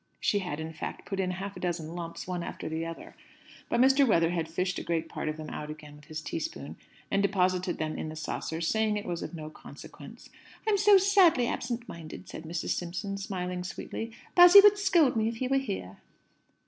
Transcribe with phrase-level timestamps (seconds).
[0.19, 3.15] She had, in fact, put in half a dozen lumps, one after the other.
[3.69, 4.03] But Mr.
[4.07, 6.75] Weatherhead fished the greater part of them out again with his teaspoon,
[7.11, 10.31] and deposited them in the saucer, saying it was of no consequence.
[10.65, 12.69] "I am so sadly absent minded!" said Mrs.
[12.69, 14.11] Simpson, smiling sweetly.
[14.33, 15.97] "Bassy would scold me if he were here."